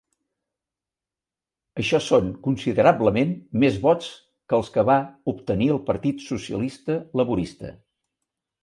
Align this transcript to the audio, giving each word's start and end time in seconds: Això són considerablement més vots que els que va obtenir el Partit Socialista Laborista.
Això 1.83 1.99
són 2.05 2.31
considerablement 2.47 3.35
més 3.65 3.79
vots 3.85 4.09
que 4.17 4.61
els 4.61 4.75
que 4.79 4.89
va 4.93 4.97
obtenir 5.35 5.71
el 5.77 5.83
Partit 5.93 6.29
Socialista 6.33 6.99
Laborista. 7.23 7.77